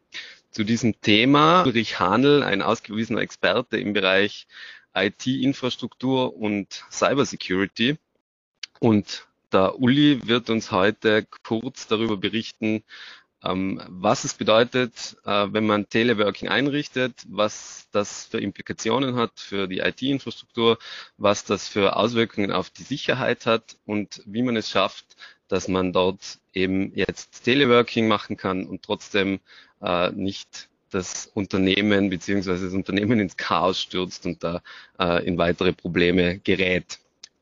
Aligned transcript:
Zu 0.49 0.63
diesem 0.63 0.99
Thema 1.01 1.63
Ulrich 1.63 1.99
Hanel, 1.99 2.43
ein 2.43 2.61
ausgewiesener 2.61 3.21
Experte 3.21 3.77
im 3.77 3.93
Bereich 3.93 4.47
IT-Infrastruktur 4.95 6.35
und 6.35 6.85
Cybersecurity. 6.91 7.97
Und 8.79 9.27
der 9.51 9.79
Uli 9.79 10.19
wird 10.25 10.49
uns 10.49 10.71
heute 10.71 11.25
kurz 11.43 11.87
darüber 11.87 12.17
berichten, 12.17 12.83
ähm, 13.43 13.81
was 13.87 14.23
es 14.23 14.33
bedeutet, 14.33 15.17
äh, 15.25 15.47
wenn 15.51 15.65
man 15.65 15.89
Teleworking 15.89 16.47
einrichtet, 16.49 17.23
was 17.27 17.87
das 17.91 18.25
für 18.25 18.39
Implikationen 18.39 19.15
hat 19.15 19.39
für 19.39 19.67
die 19.67 19.79
IT-Infrastruktur, 19.79 20.77
was 21.17 21.43
das 21.43 21.67
für 21.67 21.95
Auswirkungen 21.97 22.51
auf 22.51 22.69
die 22.69 22.83
Sicherheit 22.83 23.45
hat 23.45 23.77
und 23.85 24.21
wie 24.25 24.43
man 24.43 24.55
es 24.55 24.69
schafft, 24.69 25.17
dass 25.49 25.67
man 25.67 25.91
dort 25.91 26.39
eben 26.53 26.95
jetzt 26.95 27.43
Teleworking 27.43 28.07
machen 28.07 28.37
kann 28.37 28.65
und 28.65 28.83
trotzdem 28.83 29.39
äh, 29.81 30.11
nicht 30.11 30.69
das 30.93 31.29
Unternehmen 31.33 32.09
beziehungsweise 32.09 32.65
das 32.65 32.73
Unternehmen 32.73 33.19
ins 33.19 33.37
Chaos 33.37 33.79
stürzt 33.79 34.25
und 34.25 34.43
da 34.43 34.61
äh, 34.99 35.25
in 35.25 35.37
weitere 35.37 35.73
Probleme 35.73 36.39
gerät. 36.39 36.99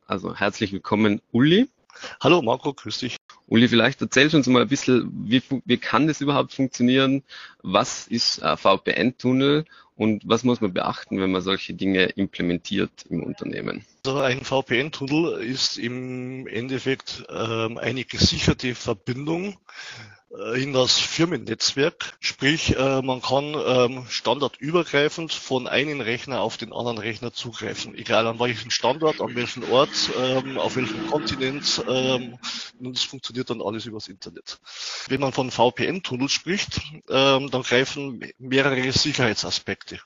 Also 0.07 0.35
herzlich 0.35 0.71
willkommen, 0.73 1.21
Uli. 1.31 1.67
Hallo 2.19 2.41
Marco, 2.41 2.73
grüß 2.73 2.99
dich. 2.99 3.17
Uli, 3.47 3.67
vielleicht 3.67 4.01
erzählst 4.01 4.33
du 4.33 4.37
uns 4.37 4.47
mal 4.47 4.61
ein 4.61 4.67
bisschen, 4.67 5.11
wie, 5.25 5.43
wie 5.65 5.77
kann 5.77 6.07
das 6.07 6.21
überhaupt 6.21 6.53
funktionieren? 6.53 7.23
Was 7.61 8.07
ist 8.07 8.41
ein 8.41 8.57
VPN-Tunnel 8.57 9.65
und 9.95 10.23
was 10.25 10.43
muss 10.43 10.61
man 10.61 10.73
beachten, 10.73 11.19
wenn 11.19 11.31
man 11.31 11.41
solche 11.41 11.73
Dinge 11.73 12.05
implementiert 12.05 12.91
im 13.09 13.23
Unternehmen? 13.23 13.85
Also 14.05 14.19
ein 14.19 14.43
VPN-Tunnel 14.43 15.41
ist 15.43 15.77
im 15.77 16.47
Endeffekt 16.47 17.25
ähm, 17.29 17.77
eine 17.77 18.05
gesicherte 18.05 18.73
Verbindung 18.73 19.57
in 20.55 20.71
das 20.71 20.97
Firmennetzwerk. 20.97 22.13
Sprich, 22.21 22.77
äh, 22.77 23.01
man 23.01 23.21
kann 23.21 23.53
ähm, 23.53 24.05
standardübergreifend 24.07 25.33
von 25.33 25.67
einem 25.67 25.99
Rechner 25.99 26.39
auf 26.39 26.55
den 26.55 26.71
anderen 26.71 26.97
Rechner 26.99 27.33
zugreifen. 27.33 27.95
Egal 27.95 28.27
an 28.27 28.39
welchem 28.39 28.71
Standort, 28.71 29.19
an 29.19 29.35
welchem 29.35 29.69
Ort, 29.69 29.89
ähm, 30.17 30.57
auf 30.57 30.77
welchem 30.77 31.07
Kontinent. 31.07 31.83
Ähm, 31.87 32.37
das 32.79 33.03
funktioniert 33.03 33.49
dann 33.49 33.61
alles 33.61 33.85
übers 33.85 34.07
Internet. 34.07 34.59
Wenn 35.09 35.19
man 35.19 35.33
von 35.33 35.51
VPN-Tunnel 35.51 36.29
spricht, 36.29 36.81
dann 37.07 37.49
greifen 37.49 38.23
mehrere 38.37 38.91
Sicherheitsaspekte 38.91 39.99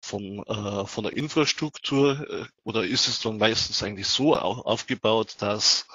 von, 0.00 0.42
äh, 0.46 0.86
von 0.86 1.04
der 1.04 1.16
Infrastruktur 1.16 2.48
oder 2.64 2.84
ist 2.84 3.08
es 3.08 3.20
dann 3.20 3.38
meistens 3.38 3.82
eigentlich 3.82 4.08
so 4.08 4.36
aufgebaut, 4.36 5.36
dass 5.38 5.86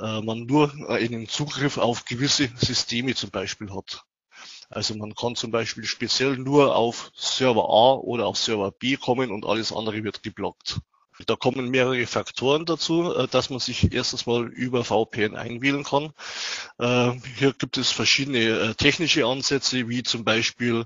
äh, 0.00 0.20
man 0.22 0.46
nur 0.46 0.72
einen 0.88 1.28
Zugriff 1.28 1.78
auf 1.78 2.04
gewisse 2.04 2.48
Systeme 2.56 3.14
zum 3.14 3.30
Beispiel 3.30 3.72
hat. 3.74 4.04
Also 4.70 4.94
man 4.94 5.14
kann 5.14 5.34
zum 5.34 5.50
Beispiel 5.50 5.84
speziell 5.84 6.36
nur 6.36 6.76
auf 6.76 7.10
Server 7.14 7.64
A 7.64 7.94
oder 7.94 8.26
auf 8.26 8.36
Server 8.36 8.70
B 8.70 8.96
kommen 8.96 9.30
und 9.30 9.46
alles 9.46 9.72
andere 9.72 10.04
wird 10.04 10.22
geblockt. 10.22 10.78
Da 11.26 11.34
kommen 11.34 11.70
mehrere 11.70 12.06
Faktoren 12.06 12.64
dazu, 12.64 13.12
äh, 13.12 13.26
dass 13.26 13.50
man 13.50 13.58
sich 13.58 13.92
erstens 13.92 14.26
mal 14.26 14.46
über 14.46 14.84
VPN 14.84 15.34
einwählen 15.34 15.82
kann. 15.82 16.12
Äh, 16.78 17.12
hier 17.36 17.52
gibt 17.54 17.76
es 17.76 17.90
verschiedene 17.90 18.76
technische 18.76 19.26
Ansätze, 19.26 19.88
wie 19.88 20.02
zum 20.02 20.24
Beispiel 20.24 20.84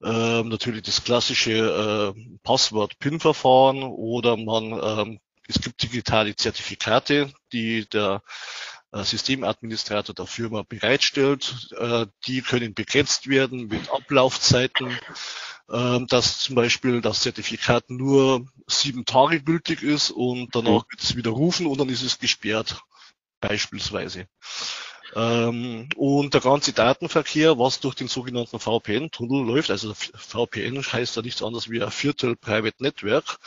natürlich 0.00 0.82
das 0.82 1.04
klassische 1.04 2.14
Passwort-PIN-Verfahren 2.42 3.82
oder 3.82 4.36
man 4.36 4.72
ähm, 4.82 5.20
es 5.48 5.60
gibt 5.60 5.82
digitale 5.82 6.34
Zertifikate, 6.34 7.32
die 7.52 7.86
der 7.88 8.22
äh, 8.92 9.02
Systemadministrator 9.02 10.14
der 10.14 10.26
Firma 10.26 10.62
bereitstellt. 10.62 11.68
Äh, 11.76 12.06
die 12.26 12.42
können 12.42 12.74
begrenzt 12.74 13.28
werden 13.28 13.66
mit 13.66 13.90
Ablaufzeiten, 13.90 14.98
ähm, 15.70 16.06
dass 16.06 16.38
zum 16.38 16.54
Beispiel 16.54 17.00
das 17.00 17.20
Zertifikat 17.20 17.90
nur 17.90 18.46
sieben 18.66 19.04
Tage 19.04 19.42
gültig 19.42 19.82
ist 19.82 20.10
und 20.10 20.54
danach 20.54 20.84
wird 20.90 21.02
es 21.02 21.16
widerrufen 21.16 21.66
und 21.66 21.78
dann 21.78 21.88
ist 21.88 22.02
es 22.02 22.18
gesperrt, 22.18 22.82
beispielsweise. 23.40 24.28
Ähm, 25.14 25.88
und 25.96 26.34
der 26.34 26.40
ganze 26.40 26.72
Datenverkehr, 26.72 27.58
was 27.58 27.80
durch 27.80 27.94
den 27.94 28.08
sogenannten 28.08 28.58
VPN-Tunnel 28.58 29.46
läuft, 29.46 29.70
also 29.70 29.94
VPN 29.94 30.82
heißt 30.82 31.16
ja 31.16 31.22
nichts 31.22 31.42
anderes 31.42 31.70
wie 31.70 31.82
ein 31.82 31.90
Viertel 31.90 32.36
Private 32.36 32.82
Network, 32.82 33.38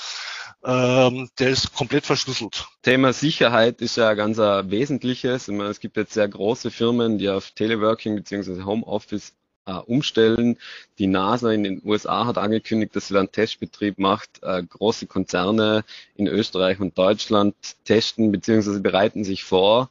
ähm, 0.64 1.30
der 1.40 1.50
ist 1.50 1.74
komplett 1.74 2.06
verschlüsselt. 2.06 2.68
Thema 2.82 3.14
Sicherheit 3.14 3.82
ist 3.82 3.98
ja 3.98 4.14
ganz 4.14 4.40
ein 4.40 4.70
wesentliches. 4.72 5.48
Meine, 5.48 5.70
es 5.70 5.80
gibt 5.80 5.98
jetzt 5.98 6.14
sehr 6.14 6.28
große 6.28 6.72
Firmen, 6.72 7.18
die 7.18 7.30
auf 7.30 7.52
Teleworking 7.52 8.16
bzw. 8.16 8.64
Homeoffice 8.64 9.34
äh, 9.68 9.74
umstellen. 9.74 10.58
Die 10.98 11.08
NASA 11.08 11.52
in 11.52 11.64
den 11.64 11.82
USA 11.86 12.26
hat 12.26 12.38
angekündigt, 12.38 12.96
dass 12.96 13.08
sie 13.10 13.18
einen 13.18 13.32
Testbetrieb 13.32 14.00
macht. 14.00 14.42
Äh, 14.42 14.64
große 14.64 15.08
Konzerne 15.08 15.84
in 16.16 16.28
Österreich 16.28 16.80
und 16.80 16.98
Deutschland 16.98 17.56
testen 17.86 18.32
bzw. 18.32 18.80
bereiten 18.80 19.24
sich 19.24 19.44
vor. 19.44 19.90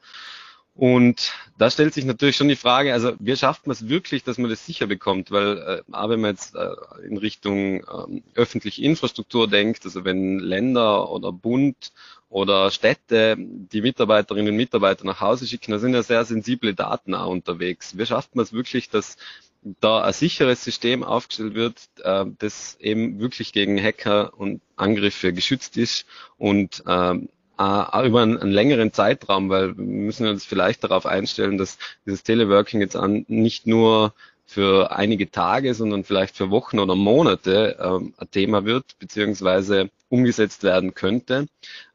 Und 0.76 1.32
da 1.56 1.70
stellt 1.70 1.94
sich 1.94 2.04
natürlich 2.04 2.36
schon 2.36 2.48
die 2.48 2.56
Frage, 2.56 2.92
also 2.92 3.12
wie 3.18 3.34
schafft 3.34 3.66
man 3.66 3.72
es 3.72 3.88
wirklich, 3.88 4.24
dass 4.24 4.36
man 4.36 4.50
das 4.50 4.66
sicher 4.66 4.86
bekommt? 4.86 5.30
Weil, 5.30 5.56
äh, 5.58 6.08
wenn 6.08 6.20
man 6.20 6.32
jetzt 6.32 6.54
äh, 6.54 6.68
in 7.06 7.16
Richtung 7.16 7.76
ähm, 7.76 8.22
öffentliche 8.34 8.82
Infrastruktur 8.82 9.48
denkt, 9.48 9.86
also 9.86 10.04
wenn 10.04 10.38
Länder 10.38 11.10
oder 11.10 11.32
Bund 11.32 11.92
oder 12.28 12.70
Städte 12.70 13.36
die 13.38 13.80
Mitarbeiterinnen 13.80 14.50
und 14.50 14.56
Mitarbeiter 14.56 15.06
nach 15.06 15.22
Hause 15.22 15.46
schicken, 15.46 15.70
da 15.70 15.78
sind 15.78 15.94
ja 15.94 16.02
sehr 16.02 16.26
sensible 16.26 16.74
Daten 16.74 17.14
auch 17.14 17.30
unterwegs. 17.30 17.96
Wie 17.96 18.04
schafft 18.04 18.36
man 18.36 18.42
es 18.42 18.52
wirklich, 18.52 18.90
dass 18.90 19.16
da 19.80 20.02
ein 20.02 20.12
sicheres 20.12 20.62
System 20.62 21.02
aufgestellt 21.02 21.54
wird, 21.54 21.80
äh, 22.02 22.26
das 22.38 22.76
eben 22.80 23.18
wirklich 23.18 23.54
gegen 23.54 23.82
Hacker 23.82 24.34
und 24.36 24.60
Angriffe 24.76 25.32
geschützt 25.32 25.78
ist 25.78 26.04
und 26.36 26.84
ähm, 26.86 27.30
äh, 27.58 28.06
über 28.06 28.22
einen, 28.22 28.38
einen, 28.38 28.52
längeren 28.52 28.92
Zeitraum, 28.92 29.48
weil 29.48 29.76
wir 29.76 29.84
müssen 29.84 30.26
uns 30.26 30.44
vielleicht 30.44 30.84
darauf 30.84 31.06
einstellen, 31.06 31.58
dass 31.58 31.78
dieses 32.04 32.22
Teleworking 32.22 32.80
jetzt 32.80 32.96
an, 32.96 33.24
nicht 33.28 33.66
nur 33.66 34.14
für 34.46 34.92
einige 34.92 35.30
Tage, 35.30 35.74
sondern 35.74 36.04
vielleicht 36.04 36.36
für 36.36 36.50
Wochen 36.50 36.78
oder 36.78 36.94
Monate 36.94 37.76
ähm, 37.80 38.14
ein 38.16 38.30
Thema 38.30 38.64
wird, 38.64 38.98
beziehungsweise 38.98 39.90
umgesetzt 40.08 40.62
werden 40.62 40.94
könnte. 40.94 41.48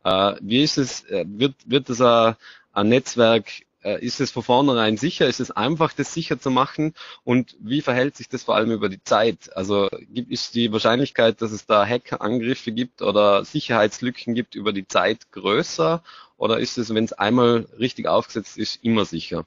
Äh, 0.04 0.34
wie 0.42 0.64
ist 0.64 0.78
es, 0.78 1.04
äh, 1.06 1.26
wird, 1.28 1.56
wird 1.66 1.90
das 1.90 2.02
ein, 2.02 2.36
ein 2.74 2.90
Netzwerk 2.90 3.52
ist 3.84 4.20
es 4.20 4.32
von 4.32 4.44
vornherein 4.44 4.98
sicher? 4.98 5.28
Ist 5.28 5.40
es 5.40 5.52
einfach, 5.52 5.94
das 5.94 6.14
sicher 6.14 6.40
zu 6.40 6.52
machen? 6.52 6.94
Und 7.24 7.56
wie 7.60 7.82
verhält 7.82 8.16
sich 8.16 8.30
das 8.30 8.44
vor 8.44 8.56
allem 8.56 8.72
über 8.72 8.90
die 8.90 9.04
Zeit? 9.04 9.56
Also 9.56 9.90
ist 10.14 10.56
die 10.56 10.72
Wahrscheinlichkeit, 10.72 11.42
dass 11.42 11.52
es 11.52 11.66
da 11.66 11.86
Hackerangriffe 11.86 12.72
gibt 12.72 13.02
oder 13.02 13.44
Sicherheitslücken 13.46 14.36
gibt 14.36 14.56
über 14.56 14.74
die 14.74 14.88
Zeit 14.88 15.32
größer? 15.32 16.04
Oder 16.38 16.60
ist 16.60 16.78
es, 16.78 16.94
wenn 16.94 17.06
es 17.06 17.14
einmal 17.14 17.68
richtig 17.80 18.08
aufgesetzt 18.08 18.58
ist, 18.58 18.84
immer 18.84 19.06
sicher? 19.06 19.46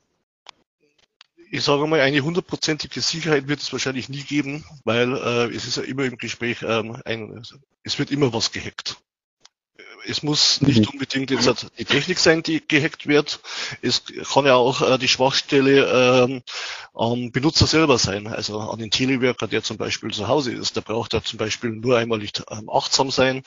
ich 1.55 1.63
sage 1.63 1.87
mal, 1.87 2.01
eine 2.01 2.21
hundertprozentige 2.21 3.01
Sicherheit 3.01 3.47
wird 3.47 3.61
es 3.61 3.73
wahrscheinlich 3.73 4.09
nie 4.09 4.25
geben, 4.25 4.65
weil 4.83 5.15
äh, 5.15 5.55
es 5.55 5.69
ist 5.69 5.77
ja 5.77 5.85
immer 5.85 6.05
im 6.05 6.19
Gespräch, 6.19 6.63
ähm, 6.63 7.01
ein, 7.05 7.43
es 7.85 7.99
wird 8.01 8.11
immer 8.11 8.33
was 8.33 8.51
gehackt. 8.51 8.97
Es 10.07 10.23
muss 10.23 10.61
nicht 10.61 10.81
mhm. 10.81 10.89
unbedingt 10.93 11.31
jetzt 11.31 11.67
die 11.79 11.85
Technik 11.85 12.19
sein, 12.19 12.43
die 12.43 12.63
gehackt 12.67 13.07
wird. 13.07 13.41
Es 13.83 14.03
kann 14.33 14.47
ja 14.47 14.55
auch 14.55 14.83
äh, 14.83 14.99
die 14.99 15.09
Schwachstelle 15.09 16.25
ähm, 16.25 16.43
am 16.95 17.33
Benutzer 17.33 17.67
selber 17.67 17.99
sein, 17.99 18.27
also 18.27 18.61
an 18.61 18.79
den 18.79 18.91
Teleworker, 18.91 19.49
der 19.49 19.63
zum 19.63 19.77
Beispiel 19.77 20.11
zu 20.13 20.29
Hause 20.29 20.53
ist. 20.53 20.77
Der 20.77 20.83
braucht 20.83 21.13
ja 21.13 21.23
zum 21.23 21.39
Beispiel 21.39 21.71
nur 21.71 21.99
einmal 21.99 22.19
nicht 22.19 22.43
ähm, 22.51 22.69
achtsam 22.71 23.11
sein 23.11 23.43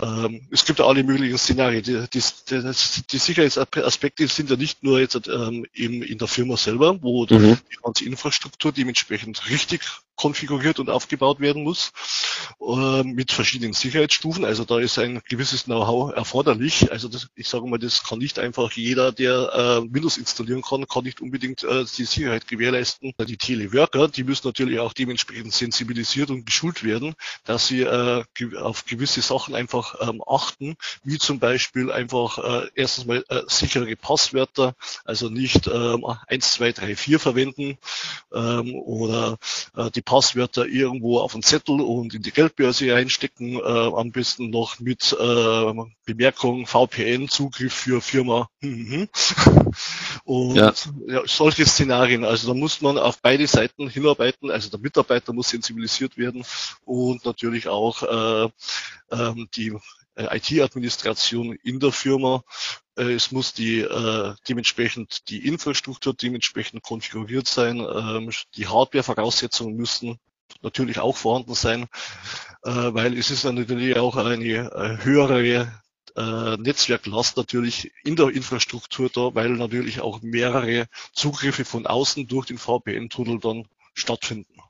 ähm, 0.00 0.46
es 0.50 0.64
gibt 0.64 0.78
ja 0.78 0.86
alle 0.86 1.02
möglichen 1.02 1.38
Szenarien. 1.38 1.82
Die, 1.82 2.06
die, 2.08 2.22
die, 2.50 2.72
die 3.10 3.18
Sicherheitsaspekte 3.18 4.26
sind 4.28 4.50
ja 4.50 4.56
nicht 4.56 4.82
nur 4.82 5.00
jetzt 5.00 5.28
ähm, 5.28 5.66
in, 5.72 6.02
in 6.02 6.18
der 6.18 6.28
Firma 6.28 6.56
selber, 6.56 7.02
wo 7.02 7.24
mhm. 7.24 7.58
die 7.70 7.76
ganze 7.82 8.04
Infrastruktur 8.04 8.72
dementsprechend 8.72 9.48
richtig 9.48 9.82
konfiguriert 10.20 10.78
und 10.78 10.90
aufgebaut 10.90 11.40
werden 11.40 11.64
muss, 11.64 11.92
äh, 12.60 13.02
mit 13.04 13.32
verschiedenen 13.32 13.72
Sicherheitsstufen. 13.72 14.44
Also 14.44 14.66
da 14.66 14.78
ist 14.78 14.98
ein 14.98 15.22
gewisses 15.26 15.64
Know-how 15.64 16.14
erforderlich. 16.14 16.92
Also 16.92 17.08
das, 17.08 17.28
ich 17.34 17.48
sage 17.48 17.66
mal, 17.66 17.78
das 17.78 18.02
kann 18.04 18.18
nicht 18.18 18.38
einfach 18.38 18.72
jeder, 18.72 19.12
der 19.12 19.32
äh, 19.32 19.94
Windows 19.94 20.18
installieren 20.18 20.60
kann, 20.60 20.86
kann 20.86 21.04
nicht 21.04 21.22
unbedingt 21.22 21.62
äh, 21.62 21.84
die 21.96 22.04
Sicherheit 22.04 22.46
gewährleisten. 22.48 23.14
Die 23.26 23.38
Teleworker, 23.38 24.08
die 24.08 24.24
müssen 24.24 24.46
natürlich 24.46 24.78
auch 24.78 24.92
dementsprechend 24.92 25.54
sensibilisiert 25.54 26.28
und 26.28 26.44
geschult 26.44 26.84
werden, 26.84 27.14
dass 27.44 27.68
sie 27.68 27.80
äh, 27.80 28.22
auf 28.58 28.84
gewisse 28.84 29.22
Sachen 29.22 29.54
einfach 29.54 29.94
ähm, 30.06 30.22
achten, 30.26 30.76
wie 31.02 31.16
zum 31.16 31.38
Beispiel 31.38 31.90
einfach 31.90 32.38
erstens 32.74 33.06
mal 33.06 33.24
sichere 33.46 33.96
Passwörter, 33.96 34.74
also 35.04 35.30
nicht 35.30 35.66
ähm, 35.66 36.04
1, 36.26 36.52
2, 36.52 36.72
3, 36.72 36.96
4 36.96 37.18
verwenden 37.18 37.78
ähm, 38.34 38.74
oder 38.74 39.38
die 39.94 40.02
Passwörter 40.10 40.66
irgendwo 40.66 41.20
auf 41.20 41.34
einen 41.34 41.44
Zettel 41.44 41.80
und 41.80 42.14
in 42.14 42.22
die 42.22 42.32
Geldbörse 42.32 42.96
einstecken, 42.96 43.60
äh, 43.60 43.62
am 43.62 44.10
besten 44.10 44.50
noch 44.50 44.80
mit 44.80 45.16
äh, 45.16 45.72
Bemerkung 46.04 46.66
VPN-Zugriff 46.66 47.72
für 47.72 48.00
Firma. 48.00 48.48
Mhm. 48.60 49.08
und 50.24 50.56
ja. 50.56 50.72
ja. 51.06 51.22
solche 51.26 51.64
Szenarien. 51.64 52.24
Also 52.24 52.48
da 52.48 52.54
muss 52.54 52.80
man 52.80 52.98
auf 52.98 53.22
beide 53.22 53.46
Seiten 53.46 53.88
hinarbeiten. 53.88 54.50
Also 54.50 54.68
der 54.68 54.80
Mitarbeiter 54.80 55.32
muss 55.32 55.50
sensibilisiert 55.50 56.18
werden 56.18 56.44
und 56.84 57.24
natürlich 57.24 57.68
auch 57.68 58.02
äh, 58.02 58.50
äh, 59.10 59.34
die 59.54 59.78
äh, 60.20 60.36
IT-Administration 60.36 61.56
in 61.62 61.80
der 61.80 61.92
Firma. 61.92 62.42
Äh, 62.96 63.12
es 63.12 63.32
muss 63.32 63.52
die 63.52 63.80
äh, 63.80 64.34
dementsprechend 64.48 65.28
die 65.28 65.46
Infrastruktur 65.46 66.14
dementsprechend 66.14 66.82
konfiguriert 66.82 67.48
sein. 67.48 67.78
Ähm, 67.78 68.30
die 68.56 68.66
Hardware-Voraussetzungen 68.66 69.76
müssen 69.76 70.18
natürlich 70.62 70.98
auch 70.98 71.16
vorhanden 71.16 71.54
sein, 71.54 71.84
äh, 72.64 72.70
weil 72.70 73.16
es 73.16 73.30
ist 73.30 73.44
natürlich 73.44 73.96
auch 73.96 74.16
eine 74.16 74.44
äh, 74.44 75.04
höhere 75.04 75.72
äh, 76.16 76.56
Netzwerklast 76.56 77.36
natürlich 77.36 77.92
in 78.04 78.16
der 78.16 78.28
Infrastruktur 78.28 79.08
da, 79.10 79.34
weil 79.34 79.50
natürlich 79.50 80.00
auch 80.00 80.22
mehrere 80.22 80.86
Zugriffe 81.12 81.64
von 81.64 81.86
außen 81.86 82.26
durch 82.26 82.46
den 82.46 82.58
VPN-Tunnel 82.58 83.38
dann 83.38 83.68
stattfinden 83.94 84.60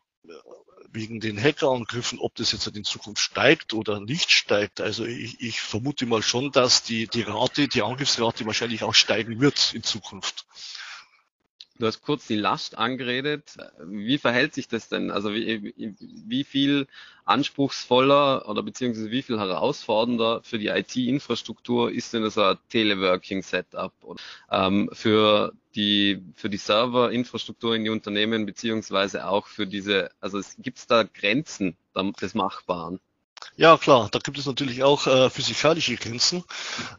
wegen 0.93 1.21
den 1.21 1.41
Hackerangriffen, 1.41 2.19
ob 2.19 2.35
das 2.35 2.53
jetzt 2.53 2.67
in 2.67 2.85
Zukunft 2.85 3.23
steigt 3.23 3.75
oder 3.75 4.01
nicht 4.01 4.31
steigt. 4.31 4.81
Also 4.81 5.05
ich, 5.05 5.41
ich 5.41 5.61
vermute 5.61 6.07
mal 6.07 6.23
schon, 6.23 6.51
dass 6.53 6.83
die, 6.83 7.07
die 7.07 7.23
Rate, 7.23 7.69
die 7.69 7.83
Angriffsrate 7.83 8.47
wahrscheinlich 8.47 8.83
auch 8.83 8.95
steigen 8.95 9.41
wird 9.41 9.73
in 9.75 9.83
Zukunft. 9.83 10.47
Du 11.81 11.87
hast 11.87 12.03
kurz 12.03 12.27
die 12.27 12.37
Last 12.37 12.77
angeredet. 12.77 13.57
Wie 13.83 14.19
verhält 14.19 14.53
sich 14.53 14.69
das 14.69 14.91
denn? 14.91 15.11
Also 15.11 15.33
wie, 15.33 15.73
wie 15.99 16.45
viel 16.45 16.87
anspruchsvoller 17.25 18.47
oder 18.51 18.63
beziehungsweise 18.63 19.11
wie 19.11 19.23
viel 19.23 19.39
herausfordernder 19.39 20.43
für 20.43 20.59
die 20.59 20.67
IT-Infrastruktur 20.67 21.91
ist 21.91 22.13
denn 22.13 22.23
ein 22.25 22.59
Teleworking-Setup? 22.69 23.95
Ähm, 24.51 24.91
für 24.93 25.55
die, 25.75 26.23
für 26.35 26.51
die 26.51 26.59
Serverinfrastruktur 26.59 27.75
in 27.75 27.85
die 27.85 27.91
Unternehmen 27.91 28.45
beziehungsweise 28.45 29.27
auch 29.27 29.47
für 29.47 29.67
diese, 29.67 30.11
also 30.21 30.39
gibt 30.59 30.77
es 30.79 30.87
da 30.87 31.05
Grenzen 31.05 31.79
des 32.21 32.35
Machbaren? 32.35 33.01
Ja, 33.57 33.77
klar, 33.79 34.09
da 34.11 34.19
gibt 34.19 34.39
es 34.39 34.47
natürlich 34.47 34.83
auch 34.83 35.07
äh, 35.07 35.31
physikalische 35.31 35.97
Grenzen. 35.97 36.45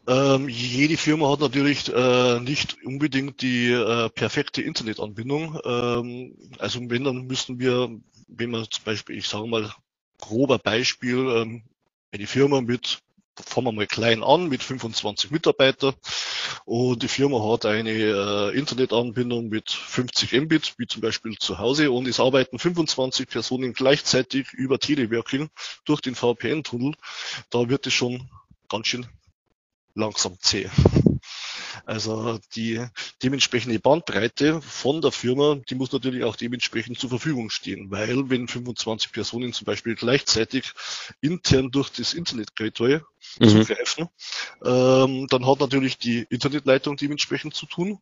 Ähm, 0.08 0.48
jede 0.48 0.96
Firma 0.96 1.30
hat 1.30 1.40
natürlich 1.40 1.92
äh, 1.92 2.40
nicht 2.40 2.78
unbedingt 2.84 3.42
die 3.42 3.70
äh, 3.72 4.08
perfekte 4.10 4.62
Internetanbindung. 4.62 5.58
Ähm, 5.64 6.36
also 6.58 6.80
wenn, 6.90 7.04
dann 7.04 7.26
müssen 7.26 7.58
wir, 7.60 7.90
wenn 8.28 8.50
man 8.50 8.66
zum 8.70 8.84
Beispiel, 8.84 9.18
ich 9.18 9.28
sage 9.28 9.46
mal, 9.48 9.72
grober 10.18 10.58
Beispiel, 10.58 11.18
ähm, 11.36 11.62
eine 12.12 12.26
Firma 12.26 12.60
mit 12.60 13.00
fangen 13.40 13.66
wir 13.66 13.72
mal 13.72 13.86
klein 13.86 14.22
an 14.22 14.48
mit 14.48 14.62
25 14.62 15.30
Mitarbeitern 15.30 15.94
und 16.64 17.02
die 17.02 17.08
Firma 17.08 17.42
hat 17.52 17.66
eine 17.66 17.90
äh, 17.90 18.56
Internetanbindung 18.56 19.48
mit 19.48 19.70
50 19.70 20.32
Mbit, 20.32 20.74
wie 20.78 20.86
zum 20.86 21.02
Beispiel 21.02 21.36
zu 21.38 21.58
Hause 21.58 21.90
und 21.90 22.06
es 22.06 22.20
arbeiten 22.20 22.58
25 22.58 23.28
Personen 23.28 23.72
gleichzeitig 23.72 24.52
über 24.52 24.78
Teleworking 24.78 25.48
durch 25.84 26.00
den 26.00 26.14
VPN-Tunnel. 26.14 26.94
Da 27.50 27.68
wird 27.68 27.86
es 27.86 27.94
schon 27.94 28.28
ganz 28.68 28.86
schön 28.86 29.06
langsam 29.94 30.38
zäh. 30.40 30.70
Also 31.84 32.38
die 32.54 32.84
dementsprechende 33.22 33.78
Bandbreite 33.78 34.60
von 34.62 35.00
der 35.00 35.12
Firma, 35.12 35.56
die 35.68 35.74
muss 35.74 35.92
natürlich 35.92 36.24
auch 36.24 36.36
dementsprechend 36.36 36.98
zur 36.98 37.10
Verfügung 37.10 37.50
stehen, 37.50 37.90
weil 37.90 38.30
wenn 38.30 38.48
25 38.48 39.12
Personen 39.12 39.52
zum 39.52 39.64
Beispiel 39.64 39.94
gleichzeitig 39.94 40.72
intern 41.20 41.70
durch 41.70 41.90
das 41.90 42.14
Internet 42.14 42.54
Gateway 42.54 43.00
mhm. 43.38 43.48
zugreifen, 43.48 44.08
ähm, 44.64 45.26
dann 45.28 45.46
hat 45.46 45.60
natürlich 45.60 45.98
die 45.98 46.26
Internetleitung 46.30 46.96
dementsprechend 46.96 47.54
zu 47.54 47.66
tun 47.66 47.98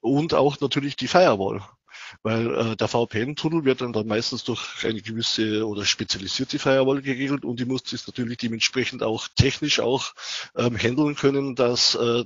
und 0.00 0.34
auch 0.34 0.60
natürlich 0.60 0.96
die 0.96 1.08
Firewall 1.08 1.62
weil 2.22 2.54
äh, 2.54 2.76
der 2.76 2.88
VPN-Tunnel 2.88 3.64
wird 3.64 3.80
dann, 3.80 3.92
dann 3.92 4.06
meistens 4.06 4.44
durch 4.44 4.84
eine 4.84 5.00
gewisse 5.00 5.66
oder 5.66 5.84
spezialisierte 5.84 6.58
Firewall 6.58 7.02
geregelt 7.02 7.44
und 7.44 7.60
die 7.60 7.64
muss 7.64 7.82
das 7.84 8.06
natürlich 8.06 8.38
dementsprechend 8.38 9.02
auch 9.02 9.28
technisch 9.34 9.80
auch 9.80 10.14
ähm, 10.56 10.76
handeln 10.76 11.14
können, 11.14 11.54
dass 11.54 11.94
äh, 11.94 12.24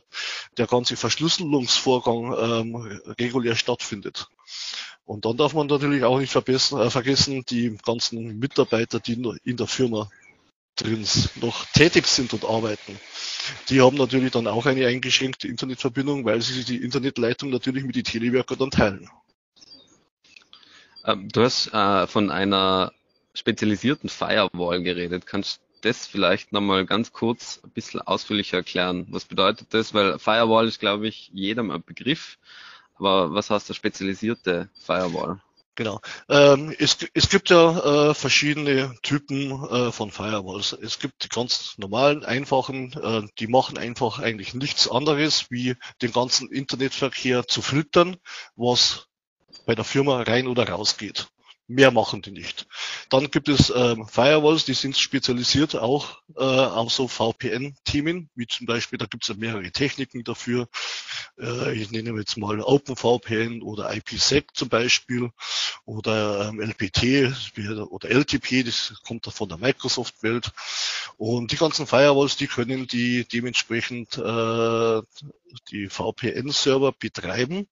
der 0.57 0.67
ganze 0.67 0.97
Verschlüsselungsvorgang 0.97 2.35
ähm, 2.39 3.01
regulär 3.19 3.57
stattfindet. 3.57 4.29
Und 5.05 5.25
dann 5.25 5.37
darf 5.37 5.55
man 5.55 5.69
natürlich 5.69 6.05
auch 6.05 6.19
nicht 6.19 6.33
vergessen, 6.33 6.79
äh, 6.79 6.91
vergessen 6.91 7.45
die 7.49 7.77
ganzen 7.85 8.39
Mitarbeiter, 8.39 9.01
die 9.01 9.15
in 9.45 9.57
der 9.57 9.67
Firma 9.67 10.11
drin 10.77 11.07
noch 11.37 11.65
tätig 11.73 12.07
sind 12.07 12.33
und 12.33 12.45
arbeiten. 12.45 12.99
Die 13.69 13.81
haben 13.81 13.97
natürlich 13.97 14.33
dann 14.33 14.47
auch 14.47 14.67
eine 14.67 14.87
eingeschränkte 14.87 15.49
Internetverbindung, 15.49 16.25
weil 16.25 16.41
sie 16.41 16.65
die 16.65 16.83
Internetleitung 16.83 17.51
natürlich 17.51 17.85
mit 17.85 17.97
den 17.97 18.05
Telewerker 18.05 18.57
dann 18.57 18.71
teilen. 18.71 19.09
Ähm, 21.05 21.29
du 21.29 21.43
hast 21.43 21.73
äh, 21.73 22.07
von 22.07 22.31
einer 22.31 22.93
spezialisierten 23.35 24.09
Firewall 24.09 24.83
geredet. 24.83 25.27
Kannst 25.27 25.59
du 25.59 25.89
das 25.89 26.07
vielleicht 26.07 26.53
nochmal 26.53 26.87
ganz 26.87 27.13
kurz 27.13 27.61
ein 27.65 27.71
bisschen 27.71 28.01
ausführlicher 28.01 28.59
erklären? 28.59 29.07
Was 29.11 29.25
bedeutet 29.25 29.69
das? 29.71 29.95
Weil 29.95 30.19
Firewall 30.19 30.67
ist, 30.67 30.81
glaube 30.81 31.09
ich, 31.09 31.31
jedem 31.33 31.71
ein 31.71 31.83
Begriff. 31.83 32.39
Aber 32.97 33.33
was 33.33 33.51
heißt 33.51 33.69
der 33.69 33.75
spezialisierte 33.75 34.71
Firewall? 34.85 35.41
Genau. 35.79 36.01
Ähm, 36.29 36.75
es, 36.77 36.99
es, 37.15 37.29
gibt 37.29 37.51
ja 37.51 38.11
äh, 38.11 38.15
verschiedene 38.15 38.97
Typen 39.03 39.53
äh, 39.53 39.93
von 39.93 40.11
Firewalls. 40.11 40.73
Es 40.73 40.99
gibt 40.99 41.23
die 41.23 41.29
ganz 41.29 41.75
normalen, 41.79 42.25
einfachen, 42.25 42.93
äh, 42.95 43.23
die 43.39 43.47
machen 43.47 43.79
einfach 43.79 44.19
eigentlich 44.19 44.55
nichts 44.55 44.91
anderes, 44.91 45.53
wie 45.53 45.77
den 46.03 46.11
ganzen 46.11 46.51
Internetverkehr 46.51 47.47
zu 47.47 47.63
filtern, 47.63 48.17
was 48.57 49.08
bei 49.69 49.75
der 49.75 49.85
Firma 49.85 50.23
rein 50.23 50.47
oder 50.47 50.67
raus 50.67 50.97
geht. 50.97 51.29
Mehr 51.67 51.91
machen 51.91 52.23
die 52.23 52.31
nicht. 52.31 52.67
Dann 53.11 53.31
gibt 53.31 53.51
es 53.51 53.69
ähm, 53.69 54.09
Firewalls, 54.09 54.65
die 54.65 54.73
sind 54.73 54.97
spezialisiert 54.97 55.77
auch 55.77 56.23
äh, 56.37 56.43
auf 56.43 56.91
so 56.91 57.07
VPN-Themen, 57.07 58.31
wie 58.35 58.47
zum 58.47 58.65
Beispiel, 58.65 58.99
da 58.99 59.05
gibt 59.05 59.25
es 59.25 59.29
ja 59.29 59.35
mehrere 59.35 59.71
Techniken 59.71 60.25
dafür. 60.25 60.71
Äh, 61.39 61.75
ich 61.75 61.91
nenne 61.91 62.19
jetzt 62.19 62.39
mal 62.39 62.63
OpenVPN 62.63 63.61
oder 63.61 63.95
IPsec 63.95 64.47
zum 64.55 64.71
Beispiel 64.71 65.29
oder 65.85 66.49
ähm, 66.49 66.63
LPT 66.63 67.31
oder 67.91 68.09
LTP, 68.09 68.63
das 68.65 68.95
kommt 69.07 69.27
da 69.27 69.31
von 69.31 69.51
der 69.51 69.59
Microsoft-Welt. 69.59 70.51
Und 71.19 71.53
die 71.53 71.57
ganzen 71.57 71.87
Firewalls, 71.87 72.37
die 72.37 72.47
können 72.47 72.87
die 72.87 73.27
dementsprechend 73.31 74.17
äh, 74.17 75.03
die 75.71 75.91
VPN-Server 75.91 76.93
betreiben 76.93 77.69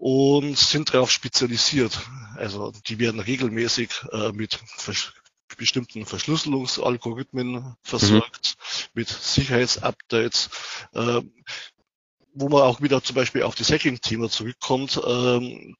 und 0.00 0.56
sind 0.56 0.94
darauf 0.94 1.10
spezialisiert. 1.10 2.00
Also 2.36 2.72
die 2.86 2.98
werden 2.98 3.20
regelmäßig 3.20 3.90
äh, 4.12 4.32
mit 4.32 4.58
vers 4.66 5.12
bestimmten 5.56 6.06
Verschlüsselungsalgorithmen 6.06 7.74
versorgt, 7.82 8.54
mhm. 8.56 8.84
mit 8.94 9.08
Sicherheitsupdates, 9.08 10.48
äh, 10.94 11.20
wo 12.32 12.48
man 12.48 12.62
auch 12.62 12.80
wieder 12.80 13.02
zum 13.02 13.16
Beispiel 13.16 13.42
auf 13.42 13.56
das 13.56 13.70
Hacking-Thema 13.70 14.30
zurückkommt. 14.30 14.98
Ähm, 15.04 15.76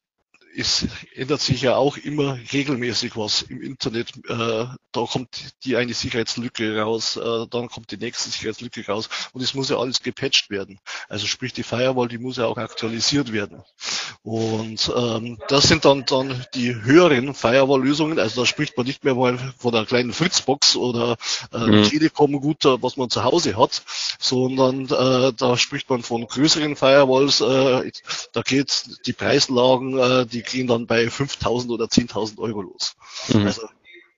es 0.56 0.86
ändert 1.14 1.40
sich 1.40 1.62
ja 1.62 1.76
auch 1.76 1.96
immer 1.96 2.38
regelmäßig 2.52 3.16
was 3.16 3.42
im 3.42 3.62
Internet. 3.62 4.12
Äh, 4.28 4.66
da 4.92 5.06
kommt 5.06 5.54
die 5.64 5.76
eine 5.76 5.94
Sicherheitslücke 5.94 6.78
raus, 6.78 7.16
äh, 7.16 7.46
dann 7.48 7.68
kommt 7.68 7.90
die 7.90 7.96
nächste 7.96 8.30
Sicherheitslücke 8.30 8.86
raus 8.86 9.08
und 9.32 9.42
es 9.42 9.54
muss 9.54 9.70
ja 9.70 9.78
alles 9.78 10.02
gepatcht 10.02 10.50
werden. 10.50 10.80
Also 11.08 11.26
sprich 11.26 11.52
die 11.52 11.62
Firewall, 11.62 12.08
die 12.08 12.18
muss 12.18 12.36
ja 12.36 12.46
auch 12.46 12.58
aktualisiert 12.58 13.32
werden. 13.32 13.62
Und 14.22 14.92
ähm, 14.94 15.38
das 15.48 15.64
sind 15.64 15.86
dann 15.86 16.04
dann 16.04 16.44
die 16.54 16.74
höheren 16.74 17.32
Firewall-Lösungen. 17.32 18.18
Also 18.18 18.42
da 18.42 18.46
spricht 18.46 18.76
man 18.76 18.86
nicht 18.86 19.02
mehr 19.02 19.14
mal 19.14 19.38
von 19.56 19.74
einer 19.74 19.86
kleinen 19.86 20.12
Fritzbox 20.12 20.76
oder 20.76 21.16
äh, 21.52 21.58
mhm. 21.58 21.84
Telekom-Router, 21.84 22.82
was 22.82 22.98
man 22.98 23.08
zu 23.08 23.24
Hause 23.24 23.56
hat, 23.56 23.82
sondern 24.18 24.84
äh, 24.84 25.32
da 25.34 25.56
spricht 25.56 25.88
man 25.88 26.02
von 26.02 26.26
größeren 26.26 26.76
Firewalls. 26.76 27.40
Äh, 27.40 27.92
da 28.32 28.42
geht 28.42 28.84
die 29.06 29.14
Preislagen, 29.14 29.98
äh, 29.98 30.26
die 30.26 30.42
gehen 30.42 30.66
dann 30.66 30.86
bei 30.86 31.04
5.000 31.04 31.70
oder 31.70 31.86
10.000 31.86 32.38
Euro 32.40 32.60
los. 32.60 32.96
Mhm. 33.28 33.46
Also 33.46 33.62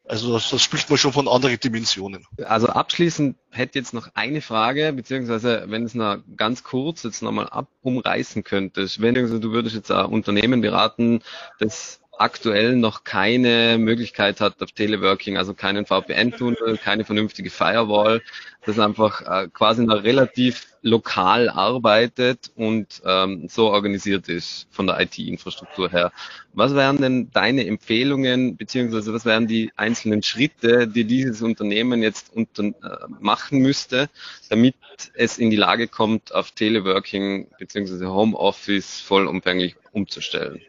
also 0.04 0.32
das, 0.32 0.50
das 0.50 0.60
spricht 0.62 0.90
man 0.90 0.98
schon 0.98 1.12
von 1.12 1.28
anderen 1.28 1.58
Dimensionen. 1.58 2.26
Also 2.44 2.68
abschließend 2.68 3.36
hätte 3.50 3.78
jetzt 3.78 3.94
noch 3.94 4.08
eine 4.14 4.40
Frage, 4.40 4.92
beziehungsweise 4.92 5.64
wenn 5.68 5.84
es 5.84 5.94
noch 5.94 6.18
ganz 6.36 6.64
kurz 6.64 7.04
jetzt 7.04 7.22
nochmal 7.22 7.48
ab 7.48 7.68
umreißen 7.82 8.42
könntest, 8.42 9.00
wenn 9.00 9.14
du 9.14 9.52
würdest 9.52 9.76
jetzt 9.76 9.90
ein 9.90 10.06
Unternehmen 10.06 10.60
beraten, 10.60 11.22
das 11.58 12.01
aktuell 12.18 12.76
noch 12.76 13.04
keine 13.04 13.78
Möglichkeit 13.78 14.40
hat 14.40 14.62
auf 14.62 14.72
Teleworking, 14.72 15.36
also 15.36 15.54
keinen 15.54 15.86
VPN-Tunnel, 15.86 16.78
keine 16.78 17.04
vernünftige 17.04 17.50
Firewall, 17.50 18.22
das 18.64 18.78
einfach 18.78 19.22
äh, 19.22 19.48
quasi 19.48 19.84
noch 19.84 20.04
relativ 20.04 20.66
lokal 20.82 21.48
arbeitet 21.48 22.50
und 22.54 23.02
ähm, 23.04 23.48
so 23.48 23.70
organisiert 23.70 24.28
ist 24.28 24.66
von 24.70 24.86
der 24.86 25.00
IT-Infrastruktur 25.00 25.90
her. 25.90 26.12
Was 26.52 26.74
wären 26.74 26.98
denn 27.00 27.30
deine 27.32 27.66
Empfehlungen, 27.66 28.56
beziehungsweise 28.56 29.12
was 29.14 29.24
wären 29.24 29.46
die 29.46 29.72
einzelnen 29.76 30.22
Schritte, 30.22 30.86
die 30.88 31.04
dieses 31.04 31.40
Unternehmen 31.42 32.02
jetzt 32.02 32.32
unter, 32.34 32.64
äh, 32.64 32.72
machen 33.20 33.60
müsste, 33.60 34.10
damit 34.48 34.74
es 35.14 35.38
in 35.38 35.50
die 35.50 35.56
Lage 35.56 35.88
kommt, 35.88 36.34
auf 36.34 36.50
Teleworking 36.50 37.48
beziehungsweise 37.58 38.12
Homeoffice 38.12 39.00
vollumfänglich 39.00 39.76
umzustellen? 39.92 40.60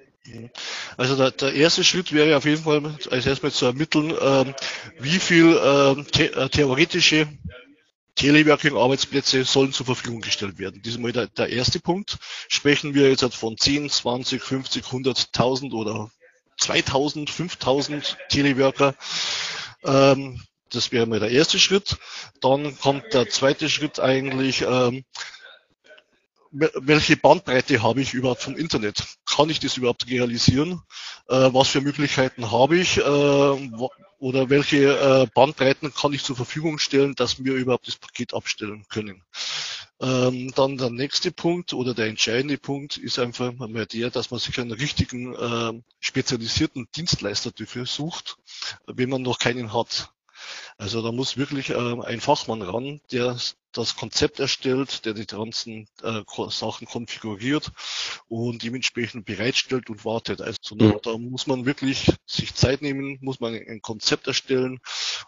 Also 0.96 1.18
der, 1.18 1.32
der, 1.32 1.54
erste 1.54 1.84
Schritt 1.84 2.14
wäre 2.14 2.38
auf 2.38 2.46
jeden 2.46 2.64
Fall 2.64 2.98
als 3.12 3.26
erstmal 3.26 3.52
zu 3.52 3.66
ermitteln, 3.66 4.14
ähm, 4.22 4.56
wie 5.00 5.20
viel 5.20 5.60
ähm, 5.62 6.06
the 6.14 6.28
äh, 6.28 6.50
theoretische 6.50 7.28
Teleworking-Arbeitsplätze 8.16 9.44
sollen 9.44 9.74
zur 9.74 9.86
Verfügung 9.86 10.22
gestellt 10.22 10.60
werden. 10.60 10.82
Das 10.84 10.94
ist 10.94 11.00
mal 11.00 11.12
der, 11.12 11.28
der 11.28 11.50
erste 11.50 11.80
Punkt. 11.80 12.20
Sprechen 12.48 12.94
wir 12.94 13.10
jetzt 13.10 13.36
von 13.36 13.58
10, 13.58 13.90
20, 13.90 14.42
50, 14.42 14.86
100.000 14.86 15.74
oder 15.74 16.10
2000, 16.58 17.30
5000 17.30 18.18
Teleworker. 18.30 18.96
Ähm, 19.84 20.42
das 20.70 20.92
wäre 20.92 21.06
mal 21.06 21.20
der 21.20 21.32
erste 21.32 21.60
Schritt. 21.60 21.98
Dann 22.40 22.78
kommt 22.80 23.14
der 23.14 23.30
zweite 23.30 23.70
Schritt 23.70 24.00
eigentlich, 24.00 24.62
ähm, 24.62 25.04
welche 26.52 27.18
Bandbreite 27.18 27.82
habe 27.82 28.02
ich 28.02 28.14
überhaupt 28.14 28.44
vom 28.44 28.56
Internet? 28.56 29.04
Kann 29.36 29.50
ich 29.50 29.60
das 29.60 29.78
überhaupt 29.78 30.08
realisieren? 30.10 30.82
Äh, 31.28 31.50
was 31.54 31.70
für 31.70 31.82
Möglichkeiten 31.82 32.52
habe 32.52 32.78
ich? 32.78 32.98
Äh, 32.98 33.02
oder 34.20 34.50
welche 34.50 34.98
äh, 34.98 35.28
Bandbreiten 35.34 35.94
kann 35.94 36.14
ich 36.14 36.24
zur 36.24 36.36
Verfügung 36.36 36.78
stellen, 36.78 37.16
dass 37.16 37.44
wir 37.44 37.56
überhaupt 37.56 37.88
das 37.88 37.96
Paket 37.96 38.34
abstellen 38.34 38.86
können? 38.90 39.24
Ähm, 40.00 40.52
dann 40.56 40.78
der 40.78 40.92
nächste 40.92 41.32
Punkt 41.32 41.74
oder 41.74 41.94
der 41.94 42.08
entscheidende 42.08 42.58
Punkt 42.58 42.98
ist 42.98 43.20
einfach 43.20 43.54
mal 43.54 43.86
der, 43.86 44.12
dass 44.12 44.32
man 44.32 44.40
sich 44.40 44.60
einen 44.60 44.72
richtigen 44.72 45.34
äh, 45.34 45.82
spezialisierten 46.00 46.88
Dienstleister 46.96 47.52
dafür 47.52 47.86
sucht, 47.86 48.38
wenn 48.86 49.10
man 49.10 49.24
noch 49.24 49.40
keinen 49.40 49.74
hat. 49.74 50.10
Also 50.78 51.02
da 51.02 51.12
muss 51.12 51.38
wirklich 51.38 51.70
äh, 51.70 51.76
ein 51.76 52.22
Fachmann 52.22 52.62
ran, 52.62 53.02
der 53.12 53.38
das 53.72 53.96
Konzept 53.96 54.40
erstellt, 54.40 55.06
der 55.06 55.14
die 55.14 55.26
ganzen 55.26 55.88
äh, 56.04 56.22
Sachen 56.50 56.88
konfiguriert 56.88 57.72
und 58.28 58.64
dementsprechend 58.64 59.26
bereitstellt 59.26 59.90
und 59.90 60.06
wartet. 60.06 60.42
Also 60.42 60.76
mhm. 60.76 61.00
da 61.02 61.18
muss 61.18 61.48
man 61.48 61.66
wirklich 61.66 62.12
sich 62.26 62.54
Zeit 62.54 62.82
nehmen, 62.82 63.18
muss 63.22 63.40
man 63.40 63.54
ein 63.56 63.82
Konzept 63.82 64.28
erstellen 64.28 64.80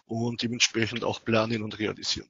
und 0.06 0.42
dementsprechend 0.44 1.04
auch 1.04 1.24
planen 1.24 1.64
und 1.64 1.80
realisieren. 1.80 2.30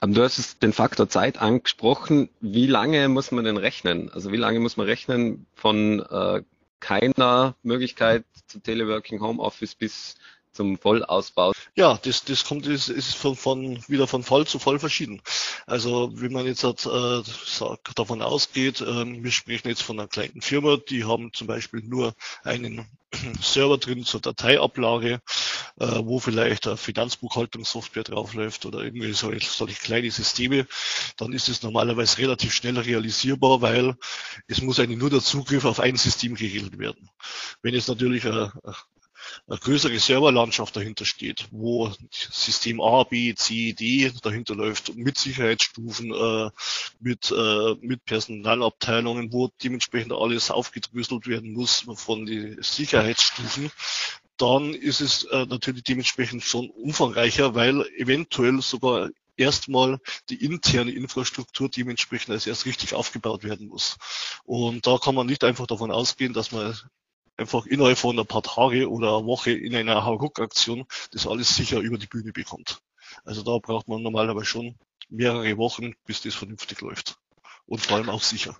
Du 0.00 0.22
hast 0.22 0.62
den 0.62 0.72
Faktor 0.72 1.08
Zeit 1.08 1.38
angesprochen. 1.38 2.28
Wie 2.40 2.66
lange 2.66 3.08
muss 3.08 3.30
man 3.30 3.44
denn 3.44 3.56
rechnen? 3.56 4.10
Also 4.10 4.32
wie 4.32 4.36
lange 4.36 4.60
muss 4.60 4.76
man 4.76 4.86
rechnen 4.86 5.46
von 5.54 6.00
äh, 6.00 6.42
keiner 6.80 7.54
Möglichkeit 7.62 8.24
zu 8.46 8.58
Teleworking 8.58 9.20
Homeoffice 9.20 9.74
bis 9.74 10.16
zum 10.54 10.78
Vollausbau? 10.78 11.52
Ja, 11.76 11.98
das, 12.02 12.24
das 12.24 12.44
kommt, 12.44 12.66
ist, 12.66 12.88
ist 12.88 13.14
von, 13.14 13.36
von, 13.36 13.82
wieder 13.88 14.06
von 14.06 14.22
Fall 14.22 14.46
zu 14.46 14.58
Fall 14.58 14.78
verschieden. 14.78 15.20
Also, 15.66 16.12
wie 16.14 16.28
man 16.28 16.46
jetzt 16.46 16.64
hat, 16.64 16.86
äh, 16.86 17.22
davon 17.94 18.22
ausgeht, 18.22 18.80
äh, 18.80 19.04
wir 19.22 19.30
sprechen 19.30 19.68
jetzt 19.68 19.82
von 19.82 19.98
einer 19.98 20.08
kleinen 20.08 20.40
Firma, 20.40 20.76
die 20.76 21.04
haben 21.04 21.32
zum 21.32 21.46
Beispiel 21.46 21.82
nur 21.82 22.14
einen 22.44 22.86
Server 23.42 23.78
drin 23.78 24.04
zur 24.04 24.20
Dateiablage, 24.20 25.20
äh, 25.80 26.00
wo 26.04 26.18
vielleicht 26.20 26.66
eine 26.66 26.76
Finanzbuchhaltungssoftware 26.76 28.04
draufläuft 28.04 28.66
oder 28.66 28.80
irgendwie 28.80 29.12
so, 29.12 29.32
solche 29.40 29.80
kleine 29.80 30.10
Systeme, 30.10 30.66
dann 31.16 31.32
ist 31.32 31.48
es 31.48 31.62
normalerweise 31.62 32.18
relativ 32.18 32.52
schnell 32.52 32.78
realisierbar, 32.78 33.60
weil 33.60 33.96
es 34.46 34.62
muss 34.62 34.78
eigentlich 34.78 34.98
nur 34.98 35.10
der 35.10 35.20
Zugriff 35.20 35.64
auf 35.64 35.80
ein 35.80 35.96
System 35.96 36.34
geregelt 36.34 36.78
werden. 36.78 37.10
Wenn 37.62 37.74
jetzt 37.74 37.88
natürlich 37.88 38.24
eine, 38.26 38.52
eine 39.46 39.58
größere 39.58 39.98
Serverlandschaft 39.98 40.76
dahinter 40.76 41.04
steht, 41.04 41.46
wo 41.50 41.92
System 42.10 42.80
A, 42.80 43.04
B, 43.04 43.34
C, 43.34 43.72
D 43.72 44.12
dahinter 44.22 44.54
läuft, 44.54 44.94
mit 44.96 45.18
Sicherheitsstufen, 45.18 46.12
äh, 46.12 46.50
mit, 47.00 47.30
äh, 47.30 47.74
mit 47.80 48.04
Personalabteilungen, 48.04 49.32
wo 49.32 49.50
dementsprechend 49.62 50.12
alles 50.12 50.50
aufgedröselt 50.50 51.26
werden 51.26 51.52
muss 51.52 51.86
von 51.94 52.26
den 52.26 52.62
Sicherheitsstufen, 52.62 53.70
dann 54.36 54.74
ist 54.74 55.00
es 55.00 55.24
äh, 55.24 55.46
natürlich 55.46 55.84
dementsprechend 55.84 56.42
schon 56.42 56.68
umfangreicher, 56.70 57.54
weil 57.54 57.86
eventuell 57.96 58.60
sogar 58.62 59.10
erstmal 59.36 59.98
die 60.28 60.44
interne 60.44 60.92
Infrastruktur 60.92 61.68
dementsprechend 61.68 62.30
als 62.30 62.46
erst 62.46 62.66
richtig 62.66 62.94
aufgebaut 62.94 63.44
werden 63.44 63.68
muss. 63.68 63.96
Und 64.44 64.86
da 64.86 64.98
kann 64.98 65.14
man 65.14 65.26
nicht 65.26 65.44
einfach 65.44 65.66
davon 65.66 65.90
ausgehen, 65.90 66.32
dass 66.32 66.52
man 66.52 66.76
einfach 67.36 67.66
innerhalb 67.66 67.98
von 67.98 68.18
ein 68.18 68.26
paar 68.26 68.42
Tage 68.42 68.90
oder 68.90 69.18
eine 69.18 69.26
Woche 69.26 69.52
in 69.52 69.74
einer 69.74 70.04
Hauruck-Aktion 70.04 70.86
das 71.12 71.26
alles 71.26 71.54
sicher 71.54 71.80
über 71.80 71.98
die 71.98 72.06
Bühne 72.06 72.32
bekommt. 72.32 72.80
Also 73.24 73.42
da 73.42 73.58
braucht 73.58 73.88
man 73.88 74.02
normalerweise 74.02 74.46
schon 74.46 74.74
mehrere 75.08 75.56
Wochen, 75.56 75.94
bis 76.06 76.22
das 76.22 76.34
vernünftig 76.34 76.80
läuft. 76.80 77.16
Und 77.66 77.80
vor 77.80 77.96
allem 77.96 78.10
auch 78.10 78.22
sicher. 78.22 78.56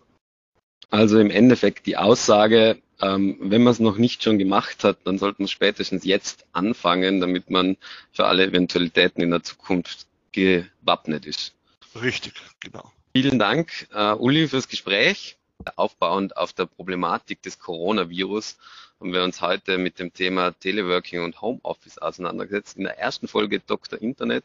Also 0.90 1.18
im 1.18 1.30
Endeffekt 1.30 1.86
die 1.86 1.96
Aussage, 1.96 2.80
ähm, 3.00 3.36
wenn 3.40 3.62
man 3.62 3.72
es 3.72 3.80
noch 3.80 3.96
nicht 3.96 4.22
schon 4.22 4.38
gemacht 4.38 4.84
hat, 4.84 4.98
dann 5.04 5.18
sollte 5.18 5.42
man 5.42 5.48
spätestens 5.48 6.04
jetzt 6.04 6.46
anfangen, 6.52 7.20
damit 7.20 7.50
man 7.50 7.76
für 8.12 8.26
alle 8.26 8.44
Eventualitäten 8.44 9.22
in 9.22 9.30
der 9.30 9.42
Zukunft 9.42 10.06
gewappnet 10.32 11.26
ist. 11.26 11.54
Richtig, 12.00 12.34
genau. 12.60 12.92
Vielen 13.12 13.38
Dank, 13.38 13.88
uh, 13.94 14.16
Uli, 14.18 14.48
fürs 14.48 14.68
Gespräch. 14.68 15.36
Aufbauend 15.76 16.36
auf 16.36 16.52
der 16.52 16.66
Problematik 16.66 17.42
des 17.42 17.58
Coronavirus 17.58 18.56
haben 19.00 19.12
wir 19.12 19.22
uns 19.22 19.40
heute 19.40 19.78
mit 19.78 19.98
dem 19.98 20.12
Thema 20.12 20.52
Teleworking 20.52 21.22
und 21.22 21.40
Homeoffice 21.40 21.98
auseinandergesetzt. 21.98 22.76
In 22.76 22.84
der 22.84 22.98
ersten 22.98 23.28
Folge 23.28 23.60
Dr. 23.60 24.00
Internet. 24.00 24.44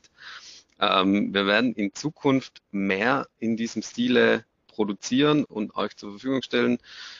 Ähm, 0.79 1.33
wir 1.33 1.45
werden 1.45 1.73
in 1.73 1.93
Zukunft 1.93 2.61
mehr 2.71 3.27
in 3.39 3.57
diesem 3.57 3.81
Stile 3.81 4.45
produzieren 4.67 5.43
und 5.43 5.75
euch 5.75 5.95
zur 5.95 6.11
Verfügung 6.11 6.41
stellen. 6.41 6.79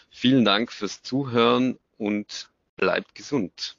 Vielen 0.10 0.46
Dank 0.46 0.72
fürs 0.72 1.04
Zuhören 1.04 1.78
und 1.98 2.50
bleibt 2.78 3.16
gesund. 3.16 3.76